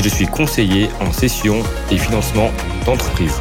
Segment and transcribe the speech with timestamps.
[0.00, 2.52] je suis conseiller en session et financement
[2.86, 3.34] d'entreprise.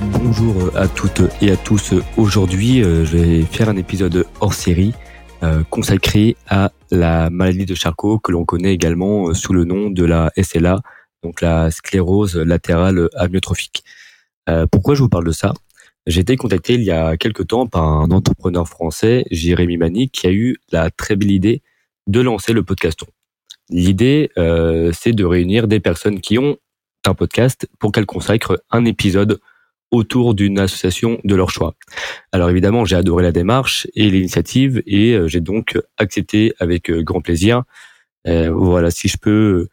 [0.00, 1.94] Bonjour à toutes et à tous.
[2.16, 4.94] Aujourd'hui, euh, je vais faire un épisode hors série
[5.42, 9.90] euh, consacré à la maladie de Charcot que l'on connaît également euh, sous le nom
[9.90, 10.78] de la SLA,
[11.24, 13.84] donc la sclérose latérale amyotrophique.
[14.70, 15.54] pourquoi je vous parle de ça?
[16.06, 20.26] J'ai été contacté il y a quelques temps par un entrepreneur français, Jérémy Mani, qui
[20.26, 21.62] a eu la très belle idée
[22.08, 23.06] de lancer le podcaston.
[23.70, 26.56] L'idée, euh, c'est de réunir des personnes qui ont
[27.06, 29.40] un podcast pour qu'elles consacrent un épisode
[29.90, 31.74] autour d'une association de leur choix.
[32.32, 37.02] Alors évidemment, j'ai adoré la démarche et l'initiative et euh, j'ai donc accepté avec euh,
[37.02, 37.64] grand plaisir.
[38.24, 39.68] voilà, si je peux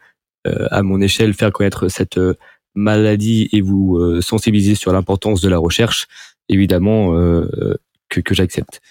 [0.46, 2.20] à mon échelle faire connaître cette
[2.74, 6.08] maladie et vous sensibiliser sur l'importance de la recherche,
[6.48, 7.14] évidemment
[8.10, 8.82] que, j'accepte.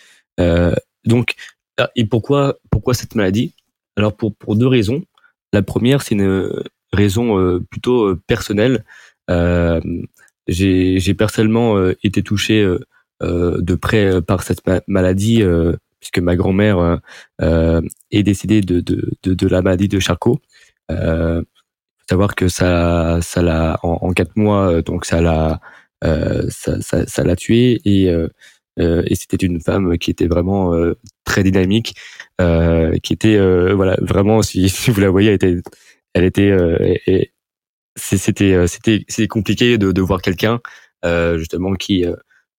[1.05, 1.35] donc,
[1.79, 3.55] ah, et pourquoi pourquoi cette maladie?
[3.99, 5.03] Alors pour, deux raisons.
[5.53, 6.53] La première, c'est une
[6.93, 8.85] raison euh, plutôt euh, personnelle.
[9.29, 9.81] Euh,
[10.47, 12.67] j'ai personnellement été touché
[13.21, 15.43] de près par cette maladie
[16.01, 17.01] puisque ma grand-mère
[17.39, 20.41] est décédée de, la maladie de Charcot.
[20.91, 21.43] Euh,
[22.09, 25.61] savoir que ça, ça l'a en, quatre mois, donc ça l'a,
[26.49, 28.29] ça, l'a tué et euh,
[28.79, 31.95] et c'était une femme qui était vraiment euh, très dynamique,
[32.41, 33.39] euh, qui était
[33.73, 35.57] voilà vraiment si, vous la voyez, elle était,
[36.15, 37.33] elle était
[37.97, 40.61] c'était c'était c'était compliqué de, voir quelqu'un
[41.37, 42.05] justement qui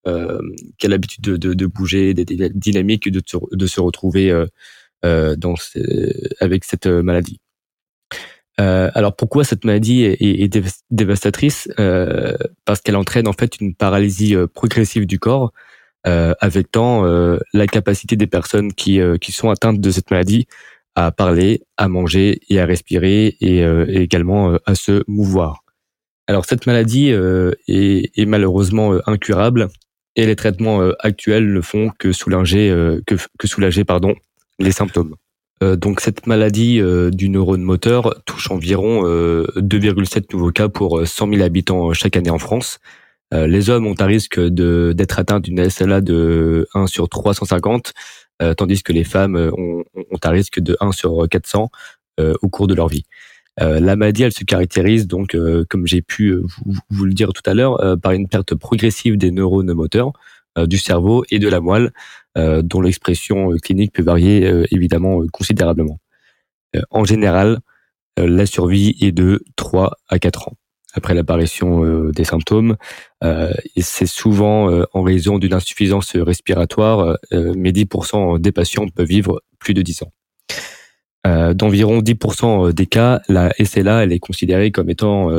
[0.06, 4.46] qui a l'habitude de, bouger, d'être dynamique, de, de se retrouver
[5.03, 5.56] dans
[6.41, 7.40] avec cette maladie.
[8.59, 11.69] Euh, alors pourquoi cette maladie est, dévastatrice?
[11.79, 12.35] Euh,
[12.66, 15.69] Parce qu'elle entraîne en fait une paralysie progressive du corps euh,
[16.05, 20.47] avec tant euh, la capacité des personnes qui, euh, qui sont atteintes de cette maladie
[20.95, 23.61] à parler, à manger et à respirer et,
[24.01, 25.63] également à se mouvoir.
[26.27, 29.69] Alors cette maladie est, malheureusement incurable
[30.17, 34.13] et les traitements actuels ne font que soulager, que, soulager pardon,
[34.57, 35.16] les symptômes.
[35.61, 36.81] donc cette maladie
[37.13, 42.39] du neurone moteur touche environ 2,7 nouveaux cas pour 100 000 habitants chaque année en
[42.39, 42.87] France euh,
[43.31, 47.94] les hommes ont un risque de d'être atteints d'une SLA de 1 sur 350,
[48.41, 51.69] euh, tandis que les femmes ont, ont, un risque de 1 sur 400
[52.19, 53.06] euh, au cours de leur vie.
[53.57, 55.35] la maladie, se caractérise donc,
[55.69, 59.31] comme j'ai pu vous, vous, le dire tout à l'heure, par une perte progressive des
[59.31, 60.13] neurones moteurs
[60.57, 61.91] du cerveau et de la moelle,
[62.35, 66.00] dont l'expression clinique peut varier évidemment considérablement.
[66.90, 67.59] en général,
[68.17, 70.59] la survie est de 3 à 4 ans
[70.94, 72.75] après l'apparition euh, des symptômes.
[73.23, 79.41] Euh, c'est souvent euh, en raison d'une insuffisance respiratoire, mais 10% des patients peuvent vivre
[79.59, 80.11] plus de 10 ans.
[81.53, 85.29] D'environ 10% des cas, la SLA elle est considérée comme étant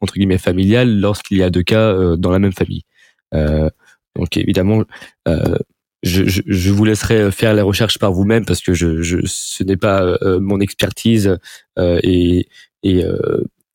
[0.00, 2.84] entre guillemets familiale lorsqu'il y a deux cas dans la même famille.
[3.32, 4.84] donc évidemment,
[5.26, 9.64] je, je, je, vous laisserai faire la recherche par vous-même parce que je, je ce
[9.64, 11.38] n'est pas mon expertise
[11.78, 12.46] et,
[12.84, 13.04] et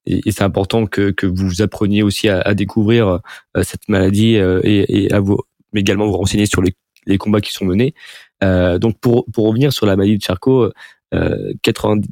[0.06, 3.20] et, c'est important que, que vous appreniez aussi à, à découvrir
[3.58, 5.40] euh, cette maladie euh, et, et, à vous,
[5.74, 6.74] mais également vous renseigner sur les,
[7.06, 7.94] les combats qui sont menés.
[8.44, 10.72] Euh, donc pour, pour revenir sur la maladie de Charcot,
[11.62, 12.10] 90,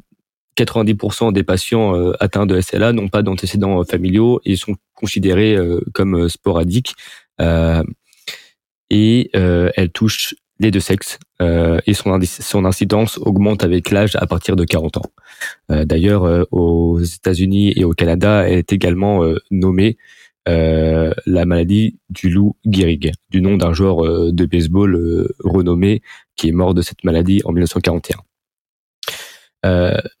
[0.56, 5.58] 90% des patients atteints de SLA n'ont pas d'antécédents familiaux et sont considérés
[5.92, 6.94] comme sporadiques.
[8.88, 14.26] et elle touche les deux sexes euh, et son, son incidence augmente avec l'âge à
[14.26, 15.12] partir de 40 ans.
[15.70, 19.96] Euh, D'ailleurs, euh, aux États-Unis et au Canada, elle est également euh, nommée
[20.46, 26.02] euh, la maladie du loup Gehrig, du nom d'un joueur de baseball renommé
[26.36, 28.18] qui est mort de cette maladie en 1941.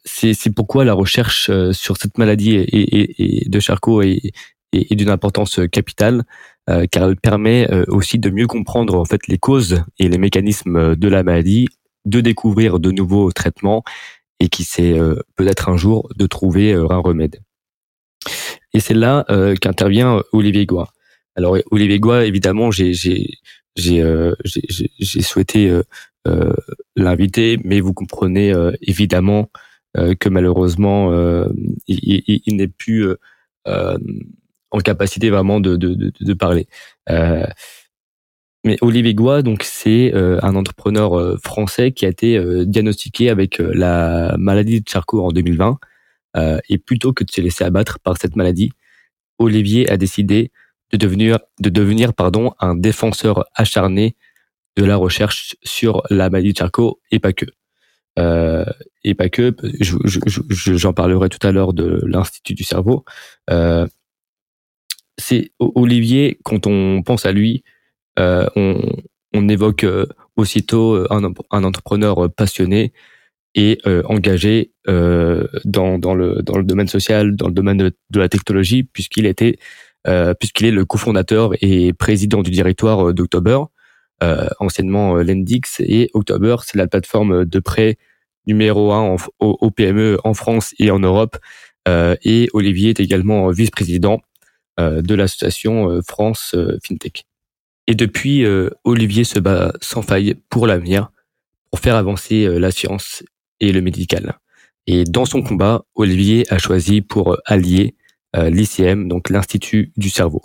[0.04, 2.64] C'est pourquoi la recherche sur cette maladie
[3.46, 4.32] de Charcot est
[4.72, 6.24] d'une importance capitale
[6.70, 10.16] euh, car elle permet euh, aussi de mieux comprendre en fait les causes et les
[10.16, 11.68] mécanismes de la maladie,
[12.06, 13.84] de découvrir de nouveaux traitements
[14.40, 17.40] et qui sait euh, peut-être un jour de trouver un remède.
[18.72, 19.26] Et c'est là
[19.60, 20.88] qu'intervient Olivier Goua.
[21.36, 23.30] Alors Olivier Goua, évidemment, j'ai j'ai
[23.76, 25.80] j'ai souhaité
[26.96, 29.50] l'inviter, mais vous comprenez évidemment
[29.94, 31.12] que malheureusement
[31.86, 33.06] il, il, il n'est plus
[34.74, 36.66] en capacité vraiment de, de, de, parler.
[37.08, 37.46] Euh,
[38.64, 43.58] mais Olivier Goua, donc c'est euh, un entrepreneur euh, français qui a été diagnostiqué avec
[43.58, 45.78] la maladie de Charcot en 2020.
[46.68, 48.72] et plutôt que de se laisser abattre par cette maladie,
[49.38, 50.50] Olivier a décidé
[50.90, 54.16] de devenir, de devenir pardon, un défenseur acharné
[54.76, 57.46] de la recherche sur la maladie de Charcot et pas que.
[59.04, 59.54] Et pas que.
[59.80, 63.04] J'en je, je, parlerai tout à l'heure de l'Institut du cerveau.
[65.18, 67.62] C'est Olivier, quand on pense à lui,
[68.18, 70.06] euh, on, évoque euh,
[70.36, 72.92] aussitôt euh, un, entrepreneur passionné
[73.56, 79.58] et engagé dans, le, domaine social, dans le domaine de, la technologie, puisqu'il était
[80.40, 83.60] puisqu'il est le cofondateur et président du directoire d'October,
[84.58, 87.96] anciennement Lendix, et October, c'est la plateforme de prêt
[88.48, 91.36] numéro un au, PME en France et en Europe.
[91.86, 94.20] et Olivier est également vice-président
[94.78, 97.26] de l'association France FinTech.
[97.86, 101.10] Et depuis, euh, Olivier se bat sans faille pour l'avenir,
[101.70, 103.22] pour faire avancer euh, la science
[103.60, 104.38] et le médical.
[104.86, 107.94] Et dans son combat, Olivier a choisi pour allier
[108.36, 110.42] euh, l'ICM, donc l'Institut du cerveau.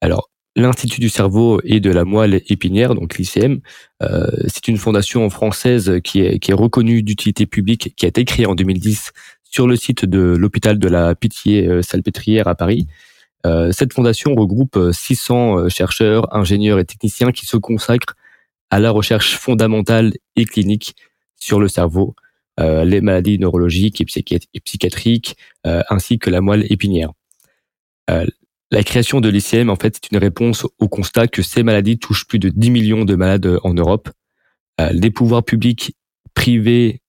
[0.00, 3.60] Alors, l'Institut du cerveau et de la moelle épinière, donc l'ICM,
[4.02, 8.24] euh, c'est une fondation française qui est, qui est reconnue d'utilité publique, qui a été
[8.24, 9.10] créée en 2010
[9.42, 13.13] sur le site de l'hôpital de la Pitié-Salpêtrière à Paris euh,
[13.72, 18.16] cette fondation regroupe 600 euh, euh, chercheurs, ingénieurs et techniciens qui se consacrent
[18.70, 20.96] à la recherche fondamentale et clinique
[21.36, 22.16] sur le cerveau,
[22.58, 27.12] les maladies neurologiques et, psychiatriques, ainsi que la moelle épinière.
[28.08, 32.26] la création de l'ICM, en fait, c'est une réponse au constat que ces maladies touchent
[32.26, 34.08] plus de 10 millions de malades en Europe.
[34.90, 35.94] les pouvoirs publics,
[36.32, 37.02] privés,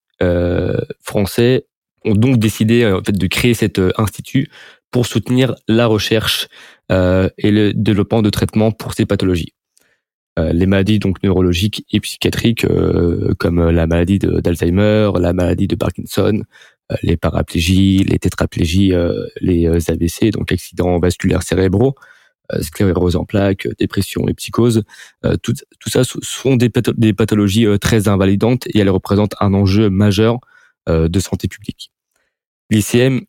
[1.01, 1.65] français
[2.03, 4.49] ont donc décidé de créer cet institut
[4.91, 6.47] pour soutenir la recherche
[6.91, 9.53] euh, et le développement de traitements pour ces pathologies.
[10.37, 15.75] Euh, les maladies donc neurologiques et psychiatriques euh, comme la maladie d'Alzheimer, la maladie de
[15.75, 16.43] Parkinson,
[17.01, 18.93] les paraplégies, les tétraplégies,
[19.41, 21.95] les AVC, donc accidents vasculaires cérébraux,
[22.61, 24.83] sclérose en plaques, dépression et psychose.
[25.41, 26.69] Tout, tout, ça sont des,
[27.13, 30.37] pathologies très invalidantes et elles représentent un enjeu majeur
[30.87, 31.91] de santé publique.
[32.69, 33.21] L'ICM,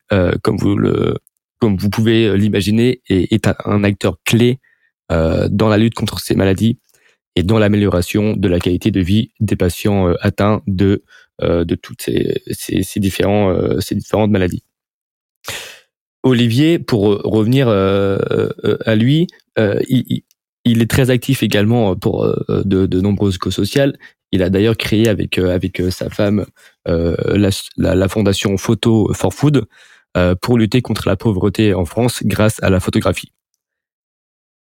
[0.43, 1.17] comme vous le
[1.59, 4.59] comme vous pouvez euh, l'imaginer, est, un acteur clé
[5.13, 6.79] euh, dans la lutte contre ces maladies
[7.35, 11.03] et dans l'amélioration de la qualité de vie des patients euh, atteints de
[11.39, 14.63] de toutes ces, ces, différents ces différentes maladies.
[16.23, 19.27] Olivier, pour revenir à lui,
[19.59, 20.23] il,
[20.65, 23.99] est très actif également pour de, nombreuses causes sociales.
[24.33, 26.47] Il a d'ailleurs créé avec avec sa femme
[26.87, 29.67] la, la, fondation Photo for Food,
[30.41, 33.33] pour lutter contre la pauvreté en France grâce à la photographie.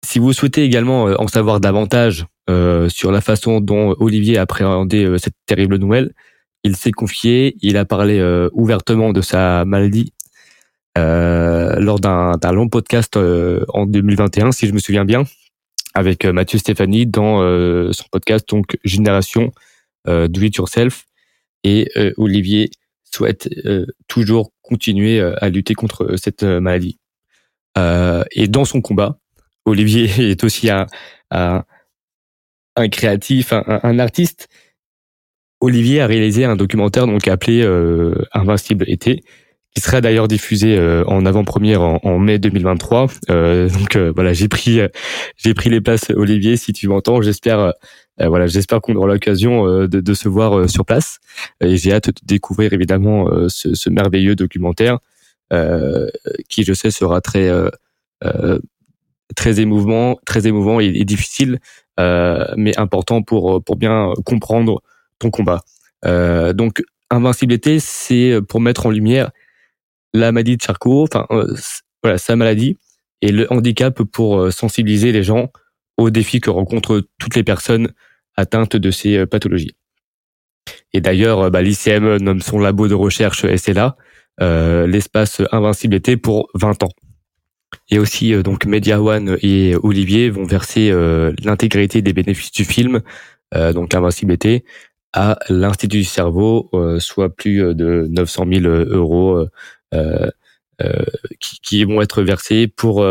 [0.05, 4.43] Si vous souhaitez également euh, en savoir davantage euh, sur la façon dont Olivier a
[4.43, 6.13] appréhendé cette terrible nouvelle,
[6.65, 8.21] il s'est confié, il a parlé
[8.53, 10.13] ouvertement de sa maladie
[10.97, 15.23] lors d'un long podcast en 2021, si je me souviens bien,
[15.95, 17.39] avec Mathieu Stéphanie dans
[17.93, 19.53] son podcast donc Génération
[20.05, 21.05] Do It Yourself
[21.63, 22.71] et Olivier
[23.13, 26.99] souhaite euh, toujours continuer euh, à lutter contre euh, cette maladie.
[28.33, 29.19] et dans son combat,
[29.65, 30.87] Olivier est aussi un,
[32.91, 34.49] créatif, un, un, artiste.
[35.61, 37.65] Olivier a réalisé un documentaire donc appelé
[38.33, 39.23] Invincible été,
[39.79, 43.07] qui sera d'ailleurs diffusé en avant-première en, mai 2023.
[43.29, 44.81] donc voilà, j'ai pris
[45.37, 47.23] j'ai pris les places Olivier si tu m'entends.
[47.23, 47.75] J'espère
[48.21, 51.19] euh, voilà, j'espère qu'on aura l'occasion euh, de, se voir euh, sur place.
[51.61, 54.99] Et j'ai hâte de découvrir évidemment ce, ce, merveilleux documentaire
[56.49, 57.51] qui, je sais, sera très
[59.37, 61.59] très émouvant, très émouvant et, difficile,
[61.99, 64.83] mais important pour pour bien comprendre
[65.19, 65.63] ton combat.
[66.05, 69.31] donc, invincibilité, c'est pour mettre en lumière
[70.15, 71.27] la maladie de Charcot, enfin
[72.03, 72.77] voilà sa maladie
[73.21, 75.51] et le handicap pour sensibiliser les gens
[75.97, 77.93] aux défis que rencontrent toutes les personnes
[78.37, 79.77] atteintes de ces euh, pathologies.
[80.93, 83.97] Et d'ailleurs, euh, bah, l'ICM nomme son labo de recherche SLA
[84.41, 86.93] euh, l'espace Invincibilité pour 20 ans.
[87.91, 90.93] Et aussi, euh, donc, Media One et Olivier vont verser
[91.43, 93.01] l'intégralité des bénéfices du film,
[93.53, 94.65] donc Invincibilité,
[95.15, 99.47] à l'Institut du cerveau, soit plus de 900 000 euros
[101.41, 103.05] qui, qui, vont être versés pour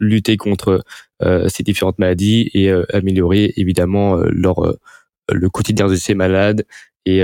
[0.00, 0.84] lutter contre
[1.24, 4.76] euh, ces différentes maladies et euh, améliorer évidemment euh, leur
[5.30, 6.64] le quotidien de ces malades
[7.04, 7.22] et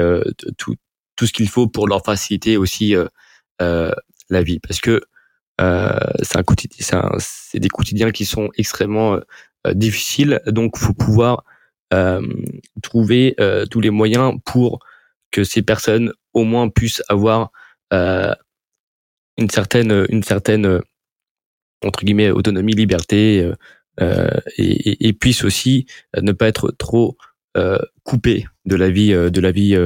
[0.59, 0.75] tout
[1.17, 2.95] tout ce qu'il faut pour leur faciliter aussi
[3.59, 5.01] la vie parce que
[5.59, 9.21] c'est un quotidien, c'est des quotidiens qui sont extrêmement
[9.73, 10.43] difficiles.
[10.47, 11.45] Donc, faut pouvoir
[12.83, 13.37] trouver
[13.71, 14.81] tous les moyens pour
[15.31, 17.53] que ces personnes au moins puissent avoir
[19.39, 20.81] une certaine, une certaine
[21.85, 23.51] entre guillemets autonomie, liberté,
[24.01, 25.87] et, et, puissent aussi
[26.21, 27.17] ne pas être trop
[28.05, 29.77] coupés de la vie, de la vie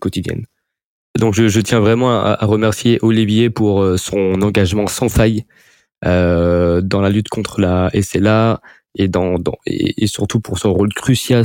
[0.00, 0.46] quotidienne.
[1.16, 5.44] Donc je, je tiens vraiment à, remercier Olivier pour euh, son engagement sans faille
[6.04, 8.60] euh, dans la lutte contre la SLA
[8.96, 11.44] et dans, dans et, surtout pour son rôle crucial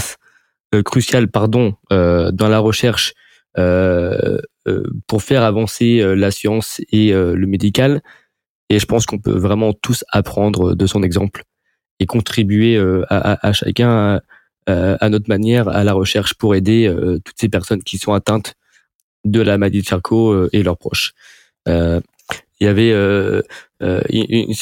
[0.76, 3.14] euh, crucial pardon euh, dans la recherche
[3.58, 4.42] euh, euh
[5.08, 8.02] pour faire avancer la science et le médical
[8.70, 11.44] et je pense qu'on peut vraiment tous apprendre de son exemple
[12.00, 12.78] et contribuer
[13.10, 14.22] à, à, chacun
[14.68, 16.94] à, à, notre manière à la recherche pour aider
[17.26, 18.56] toutes ces personnes qui sont atteintes
[19.26, 21.14] de la maladie de Charcot euh, et leurs proches.
[21.68, 22.00] Euh,
[22.60, 23.42] il y avait euh,
[24.10, 24.54] une,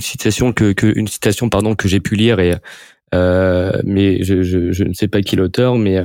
[0.00, 2.54] citation que, que, une citation pardon que j'ai pu lire et
[3.12, 6.04] mais je, je, je, ne sais pas qui l'auteur, mais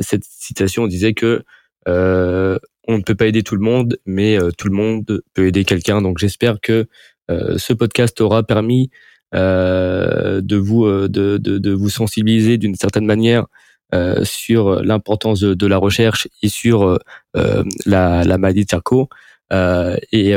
[0.00, 1.42] cette citation disait que
[1.86, 6.02] on ne peut pas aider tout le monde, mais tout le monde peut aider quelqu'un.
[6.02, 6.86] Donc j'espère que
[7.28, 8.90] ce podcast aura permis
[9.32, 13.46] de vous de, vous sensibiliser d'une certaine manière
[13.94, 16.96] euh, sur l'importance de, la recherche et sur euh,
[17.36, 19.10] euh, la, la, maladie de Charcot.
[19.50, 20.34] et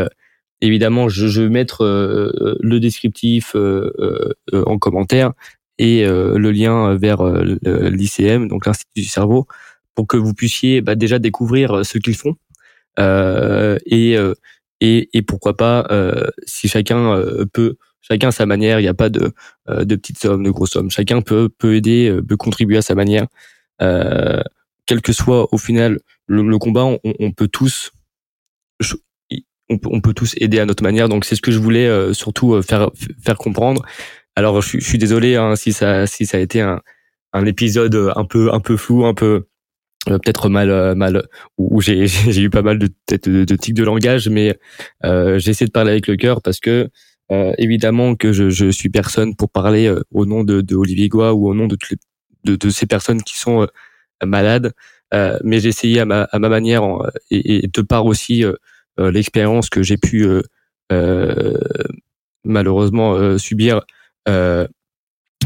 [0.59, 5.31] évidemment, je, je vais mettre le descriptif en commentaire
[5.77, 9.47] et le lien vers l'ICM, donc l'Institut du cerveau,
[9.95, 12.35] pour que vous puissiez bah, déjà découvrir ce qu'ils font
[12.97, 14.17] et,
[14.81, 15.87] et, et pourquoi pas
[16.45, 17.23] si chacun
[17.53, 18.79] peut chacun sa manière.
[18.79, 19.33] Il n'y a pas de,
[19.69, 20.91] euh, de petites sommes, de grosses sommes.
[20.91, 23.27] Chacun peut, peut aider, euh, peut contribuer à sa manière.
[23.81, 24.41] Euh,
[24.85, 27.91] quel que soit au final le, combat, on, on, peut tous,
[29.69, 31.09] on peut, on peut tous aider à notre manière.
[31.09, 32.89] Donc c'est ce que je voulais euh, surtout faire
[33.23, 33.83] faire comprendre.
[34.35, 36.81] Alors je, je suis désolé hein, si ça si ça a été un,
[37.33, 39.47] un épisode un peu un peu flou, un peu
[40.05, 44.29] peut-être mal mal où j'ai j'ai eu pas mal de de, de tics de langage,
[44.29, 44.57] mais
[45.03, 46.89] euh, j'ai essayé de parler avec le cœur parce que
[47.31, 51.09] euh, évidemment que je, je suis personne pour parler euh, au nom de, de Olivier
[51.09, 51.75] Goua ou au nom de,
[52.43, 53.67] de, de, ces personnes qui sont euh,
[54.25, 54.74] malades,
[55.43, 56.83] mais j'ai essayé à ma, à ma manière
[57.31, 58.43] et, et, de part aussi
[58.97, 60.27] l'expérience que j'ai pu
[62.43, 63.81] malheureusement subir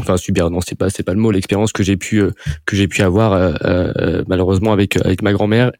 [0.00, 2.22] enfin subir non c'est pas c'est pas le mot l'expérience que j'ai pu
[2.66, 3.54] que j'ai pu avoir
[4.26, 5.70] malheureusement avec avec ma grand-mère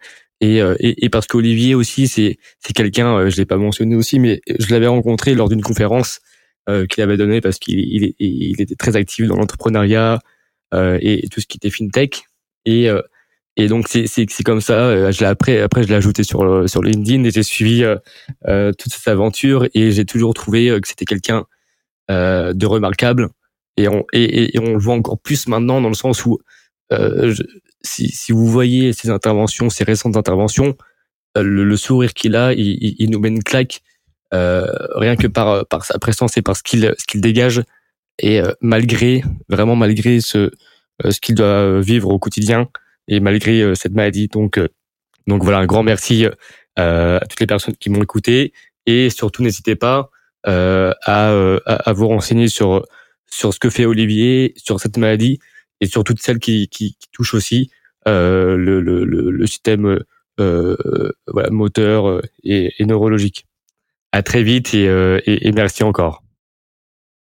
[0.41, 4.19] et, euh, et, parce qu'Olivier aussi, c'est c'est quelqu'un, euh, je l'ai pas mentionné aussi,
[4.19, 6.21] mais je l'avais rencontré lors d'une conférence
[6.69, 10.21] euh, qu'il avait donnée parce qu'il il, il, était très actif dans l'entrepreneuriat
[10.75, 12.25] euh, et tout ce qui était fintech.
[12.65, 13.03] Et, euh,
[13.57, 15.11] et donc c'est c'est comme ça.
[15.13, 17.85] Je l'ai après après je l'ai ajouté sur sur LinkedIn et j'ai suivi
[18.47, 21.45] toute cette aventure et j'ai toujours trouvé que c'était quelqu'un
[22.09, 23.29] de remarquable.
[24.13, 26.39] Et on le voit encore plus maintenant dans le sens où
[26.91, 27.43] je,
[27.83, 30.77] si, vous voyez ces interventions, ces récentes interventions,
[31.37, 33.83] euh, le, sourire qu'il a, il, nous met une claque
[34.33, 37.63] euh, rien que par sa présence et par ce qu'il dégage
[38.19, 40.51] et euh, malgré vraiment malgré ce
[41.05, 42.69] euh, qu'il doit vivre au quotidien
[43.09, 44.29] et malgré cette maladie.
[44.29, 44.61] Donc
[45.27, 46.27] donc voilà un grand merci
[46.77, 48.53] à toutes les personnes qui m'ont écouté
[48.87, 50.11] et surtout n'hésitez pas
[50.45, 52.85] à vous renseigner sur
[53.33, 55.39] sur ce que fait Olivier sur cette maladie
[55.81, 57.71] et sur toutes celles qui, qui, touchent aussi
[58.09, 59.99] euh, le, système
[60.39, 60.77] euh,
[61.27, 63.47] voilà, moteur euh, et, neurologique.
[64.13, 66.23] À très vite et merci encore.